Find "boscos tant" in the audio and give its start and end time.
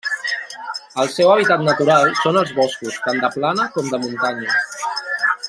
2.61-3.23